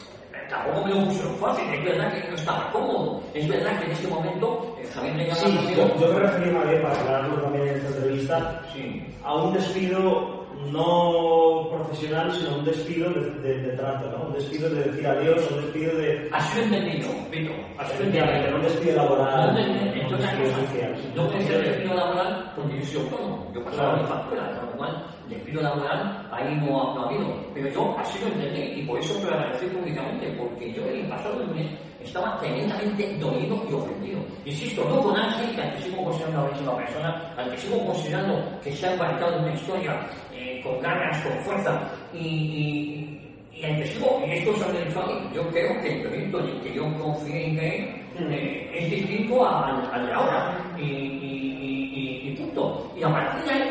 Tampoco 0.54 0.86
me 0.86 0.94
lo 0.94 1.04
pusieron 1.06 1.34
fácil, 1.38 1.64
es 1.74 1.84
verdad 1.84 2.12
que 2.12 2.28
no 2.30 2.36
estaba 2.36 2.70
cómodo, 2.70 3.20
es 3.34 3.48
verdad 3.48 3.78
que 3.80 3.84
en 3.86 3.90
este 3.92 4.06
momento 4.08 4.76
eh, 4.80 4.88
Javier 4.94 5.14
me 5.14 5.24
llama 5.26 5.36
Sí, 5.40 5.74
yo, 5.76 5.96
yo 6.00 6.12
me 6.12 6.20
refería 6.20 6.52
más 6.52 6.68
bien, 6.68 6.82
para 6.82 6.94
aclararlo 6.94 7.34
también 7.42 7.68
en 7.68 7.74
esta 7.76 7.88
entrevista, 7.88 8.62
Sí. 8.72 9.04
a 9.24 9.34
un 9.34 9.52
despido 9.52 10.43
no 10.72 11.68
profesional, 11.70 12.32
sino 12.32 12.58
un 12.58 12.64
despido 12.64 13.10
de, 13.10 13.30
de- 13.40 13.58
de 13.62 13.76
trato, 13.76 14.10
¿no? 14.10 14.26
Un 14.28 14.32
despido 14.34 14.68
de 14.70 14.84
decir 14.84 15.06
adiós, 15.06 15.48
un 15.50 15.62
despido 15.62 15.96
de... 15.96 16.28
Así 16.32 16.56
lo 16.58 16.62
he 16.62 16.78
entendido, 16.78 17.08
Vito. 17.30 17.52
Así 17.78 17.92
lo 17.98 18.04
he 18.04 18.08
Efectivamente, 18.08 18.50
no 18.50 18.56
un 18.56 18.62
despido 18.62 18.96
laboral, 18.96 19.58
entonces, 19.94 20.30
no 21.14 21.26
puede 21.28 21.42
ser 21.46 21.64
despido 21.64 21.94
laboral 21.94 22.52
porque 22.56 22.78
yo 22.80 22.84
soy 22.86 23.02
autónomo. 23.02 23.50
Yo 23.54 23.64
pasaba 23.64 23.90
Claro. 23.94 24.02
mi 24.02 24.08
factura, 24.08 24.56
con 24.60 24.66
lo 24.70 24.76
cual 24.76 25.06
despido 25.28 25.62
laboral 25.62 26.28
ahí 26.32 26.54
no 26.56 26.80
ha, 26.90 26.94
no 26.94 27.02
ha 27.04 27.08
habido. 27.08 27.34
Pero 27.54 27.68
yo 27.70 27.96
así 27.98 28.18
lo 28.20 28.26
entendí 28.28 28.80
y 28.80 28.86
por 28.86 28.98
eso 28.98 29.14
lo 29.24 29.34
agradecí 29.34 29.66
públicamente, 29.66 30.34
porque 30.38 30.72
yo 30.72 30.84
el 30.84 31.08
pasado 31.08 31.38
lunes 31.44 31.70
estaba 32.00 32.38
tremendamente 32.38 33.16
dolido 33.18 33.62
y 33.68 33.72
ofendido. 33.72 34.20
Insisto, 34.44 34.84
no 34.88 35.00
con 35.00 35.16
Ángel, 35.16 35.54
que 35.56 35.62
al 35.62 35.72
que 35.74 35.80
sigo 35.82 36.04
considerando 36.04 36.50
una 36.62 36.76
persona, 36.76 37.34
al 37.36 37.50
que 37.50 37.56
sigo 37.58 37.86
considerando 37.86 38.60
que 38.62 38.72
se 38.72 38.86
ha 38.86 38.92
embarcado 38.92 39.36
en 39.36 39.44
una 39.44 39.54
historia 39.54 40.00
con 40.64 40.80
ganas, 40.80 41.18
con 41.22 41.32
fuerza 41.44 41.80
y, 42.12 42.18
y, 42.18 43.20
y 43.66 43.84
sigo, 43.86 44.22
y 44.26 44.30
esto 44.32 44.52
se 44.56 44.72
lo 44.72 44.78
he 44.78 44.84
dicho 44.84 45.00
a 45.02 45.06
mí, 45.06 45.12
yo 45.34 45.48
creo 45.50 45.80
que 45.80 45.94
el 45.94 46.02
proyecto 46.08 46.38
en 46.40 46.46
el 46.48 46.60
que 46.62 46.74
yo 46.74 46.98
confié 46.98 47.46
en 47.48 47.56
que 47.56 48.04
eh, 48.18 48.70
es 48.74 48.90
distinto 48.90 49.46
al, 49.46 49.88
al 49.92 50.06
de 50.06 50.12
ahora 50.12 50.58
y, 50.78 50.82
y, 50.82 50.86
y, 50.86 52.28
y- 52.28 52.28
y 52.32 52.36
punto. 52.36 52.92
Y 52.98 53.02
a 53.04 53.08
partir 53.12 53.44
de 53.44 53.52
ahí, 53.52 53.70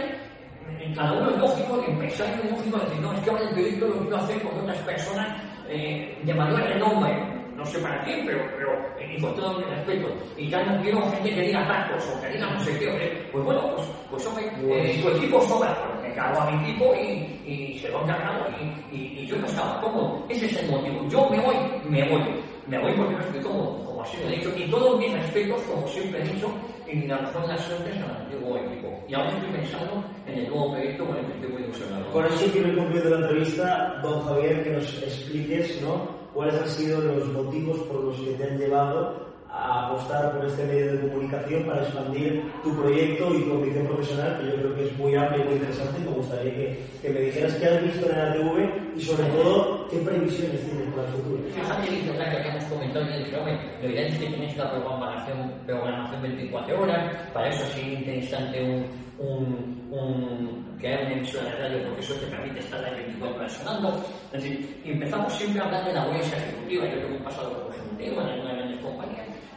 eh, 0.80 0.94
cada 0.96 1.14
uno 1.14 1.30
es 1.32 1.38
lógico, 1.38 1.82
el 1.84 1.92
empresario 1.94 2.36
es 2.44 2.52
lógico 2.52 2.78
decir, 2.80 3.02
no, 3.02 3.14
es 3.14 3.20
que 3.22 3.30
ahora 3.30 3.44
el 3.44 3.50
proyecto 3.54 3.88
lo 3.88 4.00
quiero 4.02 4.18
hacer 4.18 4.42
con 4.42 4.60
otras 4.60 4.78
personas 4.80 5.42
eh, 5.70 6.18
de 6.24 6.34
mayor 6.34 6.62
renombre, 6.62 7.43
no 7.64 7.72
sé 7.72 7.80
para 7.80 8.04
quién, 8.04 8.26
pero, 8.26 8.44
pero 8.58 8.72
eh, 9.00 9.16
y 9.18 9.22
con 9.22 9.36
todo 9.36 9.58
mi 9.58 9.64
respeto. 9.64 10.10
Y 10.38 10.50
ya 10.50 10.64
no 10.64 10.82
quiero 10.82 11.10
gente 11.12 11.34
que 11.34 11.42
diga 11.42 11.68
tacos 11.68 12.04
o 12.10 12.22
que 12.22 12.30
diga 12.30 12.50
no 12.50 12.60
sé 12.60 12.78
qué, 12.78 12.88
¿eh? 12.88 13.30
pues 13.32 13.46
bueno, 13.46 13.76
pues, 13.76 13.88
pues 14.12 14.26
hombre, 14.28 14.46
eh, 14.68 15.00
tu 15.02 15.10
equipo 15.10 15.42
sobra, 15.48 15.74
pues 15.88 16.10
me 16.10 16.16
cago 16.16 16.42
a 16.42 16.52
mi 16.52 16.64
equipo 16.64 16.94
y, 16.96 17.50
y 17.50 17.80
se 17.80 17.90
lo 17.90 18.00
han 18.00 18.08
cargado 18.08 18.46
y, 18.60 18.96
y, 18.96 19.20
y 19.20 19.26
yo 19.28 19.38
no 19.38 19.46
estaba 19.48 19.80
cómodo. 19.82 20.26
Ese 20.30 20.46
es 20.46 20.58
el 20.58 20.72
motivo. 20.72 21.08
Yo 21.10 21.30
me 21.30 21.40
voy, 21.40 21.56
me 21.90 22.10
voy. 22.10 22.22
Me 22.68 22.80
voy 22.80 22.94
porque 22.96 23.14
no 23.14 23.20
estoy 23.20 23.42
cómodo, 23.42 23.86
como 23.86 24.04
así 24.04 24.18
lo 24.24 24.30
he 24.30 24.66
y 24.66 24.70
todos 24.70 25.00
mis 25.00 25.12
respetos, 25.14 25.62
como 25.64 25.88
siempre 25.88 26.22
he 26.22 26.28
dicho, 26.34 26.48
y 26.88 27.08
la 27.08 27.20
mejor 27.22 27.42
de 27.42 27.48
las 27.50 27.62
suertes 27.62 27.96
al 27.98 28.22
antiguo 28.22 28.58
equipo. 28.58 29.04
Y 29.08 29.14
ahora 29.14 29.30
estoy 29.32 29.50
pensando 29.52 30.04
en 30.28 30.40
el 30.40 30.48
nuevo 30.48 30.72
proyecto 30.72 31.06
con 31.06 31.18
el 31.18 31.26
que 31.26 31.34
estoy 31.34 31.50
muy 31.52 31.64
ilusionado. 31.64 32.12
Con 32.12 32.26
eso 32.26 32.46
quiero 32.52 32.68
ir 32.70 32.78
concluyendo 32.78 33.10
la 33.10 33.26
entrevista, 33.28 34.00
don 34.02 34.22
Javier, 34.22 34.64
que 34.64 34.70
nos 34.72 35.04
expliques 35.04 35.82
¿no? 35.82 36.08
cuáles 36.34 36.56
han 36.56 36.68
sido 36.68 37.02
los 37.02 37.28
motivos 37.34 37.80
por 37.80 38.04
los 38.04 38.16
que 38.20 38.34
te 38.34 38.44
han 38.44 38.58
llevado 38.58 39.33
a 39.54 39.86
apostar 39.86 40.34
por 40.34 40.46
este 40.46 40.66
medio 40.66 40.94
de 40.94 41.08
comunicación 41.08 41.64
para 41.66 41.84
expandir 41.84 42.52
tu 42.64 42.76
proyecto 42.76 43.34
y 43.36 43.44
tu 43.44 43.54
ambición 43.54 43.86
profesional, 43.86 44.40
que 44.40 44.48
yo 44.48 44.56
creo 44.56 44.76
que 44.76 44.86
es 44.86 44.98
muy 44.98 45.16
amplio 45.16 45.44
y 45.44 45.46
muy 45.46 45.54
interesante. 45.54 46.02
y 46.02 46.04
Me 46.04 46.16
gustaría 46.16 46.54
que, 46.56 46.86
que 47.02 47.10
me 47.10 47.20
dijeras 47.20 47.54
qué 47.56 47.66
has 47.68 47.84
visto 47.84 48.10
en 48.10 48.16
el 48.16 48.22
ATV 48.22 48.98
y, 48.98 49.02
sobre 49.02 49.24
todo, 49.30 49.88
qué 49.90 49.98
previsiones 50.00 50.66
tienes 50.66 50.88
para 50.90 51.08
el 51.08 51.14
futuro. 51.14 51.44
Fíjate 51.54 51.88
que 51.88 52.00
es 52.00 52.08
verdad 52.08 52.32
que 52.32 52.38
habíamos 52.38 52.64
comentado 52.66 53.06
y 53.06 53.24
dije, 53.24 53.38
hombre, 53.38 53.60
lo 53.84 53.90
ideal 53.90 54.08
es 54.08 54.18
que 54.18 54.26
tienes 54.26 54.58
la 54.58 54.72
programación, 54.72 55.54
programación 55.68 56.22
24 56.24 56.82
horas, 56.82 57.18
para 57.32 57.50
eso 57.50 57.66
sería 57.68 58.00
interesante 58.00 58.64
un, 58.64 58.86
un, 59.20 59.88
un, 59.92 60.78
que 60.82 60.88
haya 60.88 61.06
una 61.06 61.14
emisora 61.14 61.50
de 61.52 61.56
radio, 61.58 61.84
porque 61.86 62.02
eso 62.02 62.16
te 62.16 62.26
permite 62.26 62.60
estar 62.60 62.82
las 62.82 62.96
24 62.96 63.36
horas 63.38 63.54
sonando. 63.54 64.06
Es 64.34 64.42
decir, 64.42 64.82
empezamos 64.84 65.32
siempre 65.34 65.62
hablando 65.62 65.90
de 65.90 65.94
la 65.94 66.08
huella 66.08 66.38
ejecutiva, 66.38 66.86
yo 66.88 67.02
tengo 67.02 67.18
un 67.18 67.24
pasado 67.24 67.54
como 67.54 67.70
ejecutivo 67.70 68.22
en 68.22 68.34
compañías, 68.40 68.63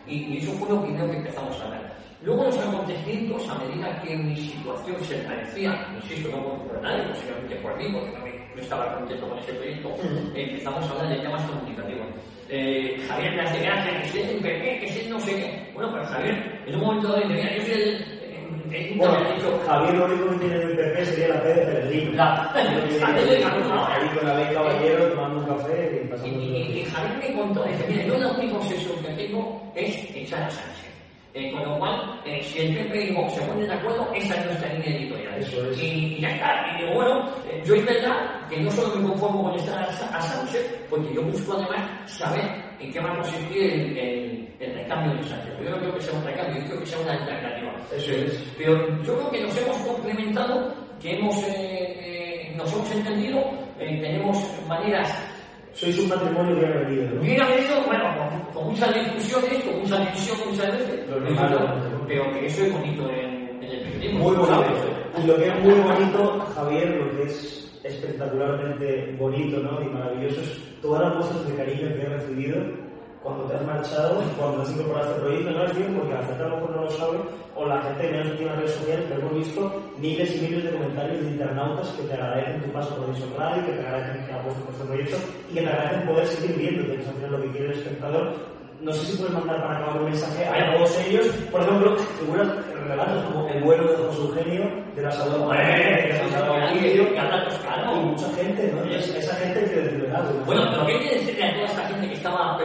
y, 0.07 0.15
y 0.15 0.39
eso 0.39 0.53
fue 0.53 0.69
lo 0.69 0.83
primero 0.83 1.11
que 1.11 1.17
empezamos 1.19 1.61
a 1.61 1.65
hablar. 1.65 1.97
Luego 2.23 2.45
los 2.45 2.59
acontecimientos, 2.59 3.49
a 3.49 3.59
medida 3.59 4.03
que 4.03 4.17
mi 4.17 4.37
situación 4.37 4.97
se 5.05 5.17
parecía, 5.19 5.87
insisto, 5.95 6.31
no 6.31 6.59
por 6.65 6.81
nadie, 6.83 7.05
posiblemente 7.05 7.57
por 7.57 7.77
mí, 7.77 7.89
porque 7.93 8.11
también 8.11 8.37
no 8.55 8.63
estaba 8.63 8.95
contento 8.97 9.29
con 9.29 9.39
ese 9.39 9.53
proyecto, 9.53 9.95
empezamos 10.35 10.85
a 10.85 10.91
hablar 10.93 11.09
de 11.11 11.23
temas 11.23 11.43
comunicativos. 11.43 12.07
Eh, 12.49 13.05
Javier 13.07 13.35
me 13.35 13.43
hace 13.43 13.61
gracia, 13.61 14.03
que 14.03 14.09
es 14.09 14.29
el 14.29 14.41
PP, 14.41 14.79
que 14.81 14.87
es 14.87 15.09
no 15.09 15.21
sé 15.21 15.37
qué. 15.37 15.71
Bueno, 15.75 15.91
pero 15.93 16.07
Javier, 16.07 16.63
en 16.67 16.75
un 16.75 16.81
momento 16.81 17.09
dado, 17.09 17.23
yo 17.29 17.63
soy 17.63 17.73
el... 17.73 18.16
el- 18.77 18.99
Bueno, 18.99 19.15
Javier 19.67 19.95
lo 19.95 20.05
único 20.07 20.31
que 20.31 20.37
tiene 20.37 20.55
en 20.57 20.63
el 20.63 20.77
PP 20.77 21.05
sería 21.07 21.29
la 21.29 21.43
P 21.43 21.49
de 21.49 21.55
Peregrino. 21.67 22.13
La- 22.13 22.53
Ahí 22.55 24.09
con 24.19 24.27
la 24.29 24.35
ley 24.37 24.55
caballero 24.55 25.05
tomando 25.09 25.41
un 25.41 25.47
café 25.47 26.03
y 26.05 26.09
pasando... 26.09 26.41
y 26.41 26.85
Javier 26.85 27.19
me 27.19 27.35
contó, 27.41 27.65
dice, 27.65 27.85
mira, 27.89 28.05
yo 28.05 28.19
la 28.19 28.29
única 28.33 28.57
obsesión 28.57 28.97
que 29.03 29.09
tengo 29.15 29.63
es 29.75 30.17
echar 30.17 30.43
a 30.43 30.51
Sánchez. 30.51 30.96
Eh, 31.39 31.53
con 31.53 31.63
lo 31.65 31.79
cual, 31.79 32.19
eh, 32.25 32.43
si 32.43 32.61
el 32.61 32.75
PP 32.75 33.11
y 33.11 33.13
Vox 33.13 33.35
se 33.35 33.43
ponen 33.43 33.67
de 33.67 33.75
acuerdo, 33.75 34.11
esa 34.15 34.41
es 34.41 34.47
nuestra 34.47 34.73
línea 34.73 34.97
editorial. 34.97 35.39
Eso 35.39 35.71
es. 35.71 35.83
Y, 35.83 36.17
y 36.17 36.21
ya 36.23 36.31
está. 36.31 36.65
Y 36.73 36.81
digo, 36.81 36.95
bueno, 36.95 37.31
eh, 37.51 37.63
yo 37.63 37.75
es 37.75 37.85
verdad 37.85 38.49
que 38.49 38.59
no 38.59 38.71
solo 38.71 38.97
me 38.97 39.07
conformo 39.11 39.43
con 39.43 39.55
estar 39.55 39.85
a, 39.85 39.93
Sánchez, 40.23 40.87
porque 40.89 41.13
yo 41.13 41.21
busco 41.21 41.53
además 41.53 42.11
saber 42.11 42.41
en 42.81 42.91
qué 42.91 43.01
va 43.01 43.13
a 43.13 43.17
consistir 43.17 43.71
el, 43.71 43.99
el, 43.99 44.49
el 44.61 44.75
recambio 44.77 45.15
de 45.15 45.25
Sánchez. 45.25 45.53
Yo 45.63 45.69
no 45.69 45.77
creo 45.77 45.95
que 45.95 46.01
sea 46.01 46.19
un 46.19 46.25
recambio, 46.25 46.63
yo 46.63 46.67
creo 46.69 46.81
que 46.81 46.87
sea 46.87 46.99
una 47.01 47.13
alternativa. 47.13 47.73
Eso 47.95 48.13
es. 48.13 48.55
Pero 48.57 49.03
yo 49.03 49.19
creo 49.19 49.31
que 49.31 49.41
nos 49.43 49.59
hemos 49.59 49.77
complementado, 49.77 50.75
que 51.03 51.19
hemos, 51.19 51.37
nos 52.57 52.73
hemos 52.73 52.93
entendido, 52.93 53.45
tenemos 53.77 54.39
maneras 54.67 55.36
Sois 55.77 55.99
un 55.99 56.09
matrimonio 56.09 56.57
bien 56.57 56.73
avenido, 56.73 57.15
¿no? 57.15 57.21
Bien 57.21 57.43
avenido, 57.43 57.77
bueno, 57.85 58.05
con, 58.17 58.55
con 58.55 58.73
muchas 58.73 58.95
discusiones, 58.95 59.63
con 59.63 59.79
mucha 59.81 59.99
división 59.99 60.39
muchas 60.49 60.73
veces, 60.73 61.07
Lo 61.11 62.07
pero, 62.09 62.33
que 62.33 62.47
eso 62.47 62.65
es 62.65 62.73
bonito 62.73 63.11
en, 63.11 63.63
en 63.63 63.63
el 63.63 63.83
periodismo. 63.83 64.25
Muy 64.25 64.37
bonito. 64.37 64.75
Y 65.23 65.27
lo 65.27 65.37
que 65.37 65.49
es 65.49 65.63
muy 65.63 65.75
bonito, 65.75 66.47
Javier, 66.55 66.89
lo 66.97 67.11
que 67.11 67.23
es 67.25 67.79
espectacularmente 67.85 69.17
bonito 69.19 69.59
¿no? 69.63 69.83
y 69.83 69.87
maravilloso 69.91 70.41
es 70.41 70.81
todas 70.81 71.03
las 71.03 71.15
muestras 71.15 71.47
de 71.47 71.55
cariño 71.57 71.89
que 71.95 72.03
he 72.03 72.09
recibido 72.09 72.57
cuando 73.23 73.45
te 73.45 73.57
has 73.57 73.67
marchado, 73.67 74.23
cuando 74.39 74.63
has 74.63 74.71
incorporado 74.71 75.11
este 75.11 75.21
proyecto. 75.21 75.51
No 75.51 75.65
es 75.65 75.77
bien 75.77 75.95
porque 75.95 76.15
la 76.15 76.23
gente 76.23 76.43
a 76.43 76.49
lo 76.49 76.57
mejor 76.57 76.71
no 76.71 76.83
lo 76.85 76.91
sabe, 76.91 77.19
o 77.55 77.67
la 77.67 77.83
gente 77.83 78.09
que 78.09 78.17
no 78.17 78.31
tiene 78.33 78.47
las 78.47 78.57
redes 78.57 78.75
sociales, 78.77 79.07
pero 79.09 79.21
hemos 79.21 79.35
visto 79.35 79.83
miles 79.99 80.37
y 80.37 80.41
miles 80.41 80.65
de 80.65 80.71
comentarios 80.71 81.25
de 81.25 81.31
internautas 81.31 81.89
que 81.91 82.03
te 82.03 82.15
agradecen 82.15 82.63
tu 82.63 82.73
paso 82.73 82.97
por 82.97 83.09
Vision 83.13 83.31
Radio, 83.37 83.67
que 83.67 83.73
te 83.73 83.81
agradecen 83.81 84.27
que 84.27 84.33
apuestas 84.33 84.63
por 84.65 84.75
este 84.75 84.87
proyecto 84.87 85.17
y 85.51 85.55
que 85.55 85.61
te 85.63 85.69
agradecen 85.69 86.09
poder 86.09 86.27
seguir 86.27 86.57
viendo, 86.57 86.87
que 86.87 87.01
es 87.01 87.09
al 87.09 87.15
final 87.15 87.33
lo 87.33 87.43
que 87.43 87.51
quiere 87.51 87.67
el 87.67 87.73
espectador 87.73 88.57
no 88.81 88.93
sé 88.93 89.07
si 89.07 89.17
puedes 89.17 89.33
mandar 89.33 89.61
para 89.63 89.79
acabar 89.79 90.03
un 90.03 90.05
mensaje 90.11 90.45
a 90.45 90.75
todos 90.75 90.99
ellos. 91.01 91.27
Por 91.51 91.63
ejemplo, 91.63 91.97
figuras 91.97 92.49
relevantes 92.75 93.23
como 93.25 93.49
el 93.49 93.63
vuelo 93.63 93.91
de 93.91 93.97
José 93.97 94.21
Eugenio, 94.21 94.71
de 94.95 95.03
la 95.03 95.11
salud 95.11 95.37
y 97.97 98.07
mucha 98.07 98.29
gente, 98.35 98.73
¿no? 98.73 98.85
Esa 98.85 99.35
gente 99.37 99.65
que 99.65 100.11
algo. 100.15 100.45
Bueno, 100.45 100.63
pero 100.71 100.87
¿qué 100.87 101.15
decirle 101.15 101.45
a 101.45 101.55
toda 101.55 101.67
esta 101.67 101.89
gente 101.89 102.06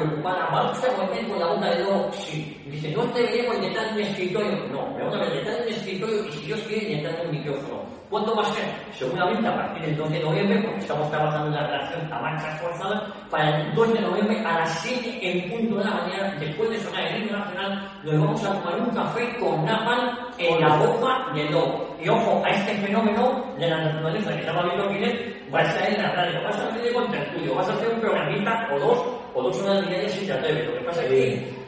usted 0.04 0.90
a 0.90 1.02
volver 1.02 1.28
con 1.28 1.40
la 1.40 1.48
boca 1.48 1.70
de 1.70 1.84
lobo? 1.84 2.12
Sí. 2.14 2.62
Dice, 2.66 2.92
no 2.92 3.04
te 3.12 3.22
veremos 3.22 3.62
detrás 3.62 3.96
de 3.96 4.02
un 4.02 4.08
escritorio. 4.08 4.68
No, 4.72 4.88
me 4.96 5.06
voy 5.06 5.20
a 5.20 5.26
detrás 5.26 5.58
de 5.58 5.64
un 5.64 5.74
escritorio 5.74 6.26
y 6.28 6.32
si 6.32 6.46
Dios 6.46 6.60
quiere, 6.68 7.02
de 7.02 7.26
un 7.26 7.32
micrófono. 7.32 7.82
¿Cuándo 8.10 8.36
va 8.36 8.42
a 8.44 8.46
ser? 8.48 8.66
Seguramente 8.92 9.48
a 9.48 9.56
partir 9.56 9.84
del 9.84 9.96
2 9.96 10.12
de 10.12 10.20
noviembre, 10.20 10.62
porque 10.64 10.82
estamos 10.82 11.10
trabajando 11.10 11.48
en 11.48 11.54
la 11.54 11.68
relación 11.68 12.12
a 12.12 12.20
marchas 12.20 12.62
forzadas, 12.62 13.04
para 13.30 13.62
el 13.62 13.74
2 13.74 13.94
de 13.94 14.02
noviembre 14.02 14.40
a 14.46 14.60
las 14.60 14.80
7 14.82 15.20
en 15.22 15.50
punto 15.50 15.78
de 15.78 15.86
la 15.86 15.92
mañana, 15.92 16.36
después 16.38 16.70
de 16.72 16.80
sonar 16.80 17.08
el 17.08 17.24
himno 17.24 17.40
nacional, 17.40 17.90
nos 18.04 18.20
vamos 18.20 18.44
a 18.44 18.54
tomar 18.54 18.82
un 18.82 18.90
café 18.90 19.38
con 19.40 19.64
napalm 19.64 20.10
en 20.38 20.60
la 20.60 20.76
boca 20.76 21.32
del 21.34 21.52
lobo. 21.54 21.96
Y 22.04 22.10
ojo, 22.10 22.44
a 22.46 22.50
este 22.50 22.74
fenómeno 22.86 23.46
de 23.58 23.70
la 23.70 23.78
naturaleza 23.78 24.34
que 24.34 24.40
estaba 24.40 24.64
viendo 24.64 24.90
Pinet, 24.90 25.54
va 25.54 25.60
a 25.60 25.64
estar 25.64 25.90
en 25.90 26.02
la 26.02 26.12
radio, 26.12 26.44
vas 26.44 26.58
a 26.58 26.68
hacer 26.68 26.94
con 26.94 27.12
tertulio, 27.12 27.56
vas 27.56 27.70
a 27.70 27.74
hacer 27.74 27.94
un 27.94 28.02
programita 28.02 28.70
o 28.74 28.80
dos, 28.80 29.21
o 29.34 29.42
dos 29.44 29.62
diarias 29.62 30.12
si 30.12 30.26
te 30.26 30.34
atreves. 30.34 30.68
Lo 30.68 30.80
que 30.80 30.86
pasa 30.86 31.04
es 31.04 31.10
que 31.10 31.62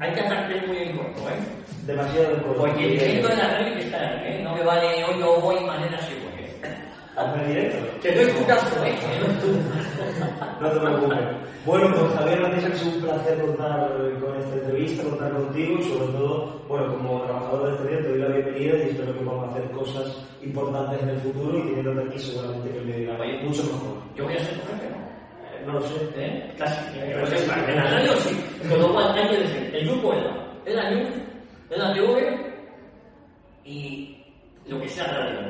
hay 0.00 0.12
que 0.12 0.20
atarte 0.20 0.66
muy 0.66 0.78
en 0.78 0.96
corto, 0.96 1.28
¿eh? 1.28 1.38
Demasiado 1.86 2.34
en 2.34 2.40
corto. 2.40 2.60
Porque 2.60 2.84
el 2.84 2.90
directo 2.92 3.28
de 3.28 3.36
la 3.36 3.48
radio 3.48 3.74
que 3.74 3.80
está 3.80 3.98
ahí, 3.98 4.20
¿eh? 4.24 4.40
No 4.42 4.54
me 4.54 4.62
vale 4.62 5.04
hoy 5.04 5.22
o 5.22 5.40
voy 5.40 5.60
manera 5.64 5.96
así, 5.98 6.14
porque... 6.22 6.70
Hazme 7.16 7.46
directo. 7.46 7.78
Te 8.02 8.14
doy 8.14 8.32
tu 8.32 8.46
caso, 8.46 8.84
¿eh? 8.84 8.94
No 10.60 10.70
te 10.70 10.80
preocupes. 10.80 11.18
Bueno, 11.66 11.94
pues 11.94 12.14
Javier, 12.14 12.44
ha 12.44 12.76
sido 12.76 12.94
un 12.94 13.02
placer 13.02 13.38
contar 13.38 13.92
con 14.20 14.36
esta 14.38 14.54
entrevista, 14.54 15.02
contar 15.04 15.32
contigo 15.32 15.78
y 15.78 15.82
sobre 15.82 16.06
todo, 16.12 16.62
bueno, 16.66 16.96
como 16.96 17.22
trabajador 17.24 17.68
de 17.68 17.74
este 17.74 17.88
día 17.88 18.02
te 18.02 18.08
doy 18.08 18.18
la 18.18 18.28
bienvenida 18.28 18.76
y 18.78 18.90
espero 18.90 19.18
que 19.18 19.24
vamos 19.24 19.48
a 19.48 19.50
hacer 19.50 19.70
cosas 19.72 20.26
importantes 20.42 21.02
en 21.02 21.08
el 21.10 21.18
futuro 21.18 21.58
y 21.58 21.62
teniéndote 21.62 22.08
aquí 22.08 22.18
seguramente 22.18 22.70
que 22.70 22.80
medio 22.80 23.18
vaya 23.18 23.42
mucho 23.42 23.62
mejor. 23.64 23.96
Yo 24.16 24.24
voy 24.24 24.34
a 24.34 24.38
ser 24.38 24.54
tu 24.58 24.66
jefe, 24.68 24.90
¿no? 24.90 25.09
Eh, 25.60 25.66
No 25.66 25.72
lo 25.74 25.80
sé. 25.82 25.94
¿Eh? 26.16 26.54
Casi. 26.58 26.98
Pero 26.98 27.22
es 27.26 27.42
en 27.48 27.76
la 27.76 27.84
radio 27.90 28.16
sí. 28.16 28.44
Con 28.68 28.80
lo 28.80 28.92
cual 28.92 29.14
hay 29.18 29.28
que 29.28 29.36
decir, 29.38 29.74
el 29.74 29.88
grupo 29.88 30.14
era, 30.14 30.46
era 30.66 30.90
News, 30.90 31.10
era 31.70 31.92
TV 31.92 32.50
y 33.64 34.24
lo 34.66 34.80
que 34.80 34.88
sea 34.88 35.06
radio. 35.06 35.40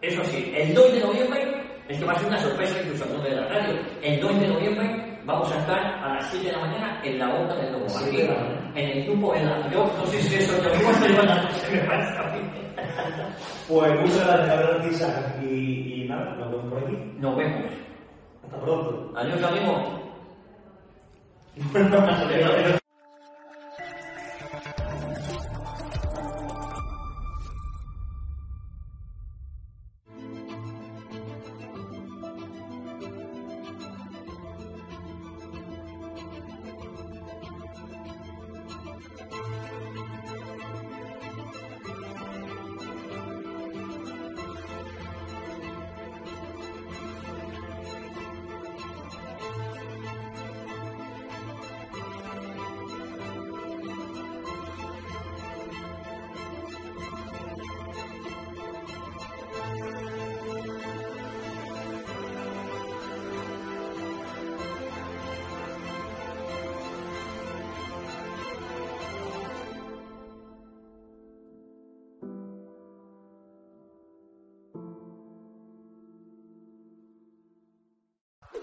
Eso 0.00 0.24
sí, 0.24 0.52
el 0.56 0.74
2 0.74 0.92
de 0.94 1.00
noviembre, 1.00 1.64
es 1.88 1.98
que 1.98 2.04
va 2.04 2.12
a 2.12 2.18
ser 2.18 2.28
una 2.28 2.38
sorpresa 2.38 2.80
incluso 2.82 3.04
al 3.04 3.12
nombre 3.12 3.30
de 3.30 3.36
la 3.40 3.48
radio, 3.48 3.80
el 4.02 4.20
2 4.20 4.40
de 4.40 4.48
noviembre 4.48 5.18
vamos 5.24 5.52
a 5.52 5.58
estar 5.58 5.78
a 5.78 6.14
las 6.14 6.30
7 6.30 6.46
de 6.46 6.52
la 6.52 6.58
mañana 6.58 7.00
en 7.04 7.18
la 7.18 7.28
boca 7.38 7.54
del 7.54 7.72
lobo, 7.72 7.86
aquí, 7.86 8.16
la 8.22 8.34
mañana. 8.34 8.72
en 8.74 8.88
el 8.98 9.04
grupo 9.04 9.32
de 9.34 9.44
la... 9.44 9.70
Yo 9.70 9.84
no 9.96 10.06
sé 10.06 10.20
si 10.22 10.34
eso, 10.36 10.60
yo 10.62 10.70
mismo 10.70 10.90
estoy 10.90 11.08
se 11.08 11.76
me 11.76 11.82
parece 11.84 12.18
a 12.18 12.22
mí. 12.34 12.40
Pues 13.68 14.00
muchas 14.00 14.26
gracias, 14.26 15.42
y, 15.42 16.02
y 16.02 16.08
nada, 16.08 16.34
nos 16.36 16.50
vemos 16.50 16.72
por 16.72 16.84
aquí. 16.84 16.96
Nos 17.18 17.36
vemos. 17.36 17.72
Hasta 18.52 18.64
pronto. 18.66 19.12
Adiós, 19.16 19.42
amigos. 19.42 20.02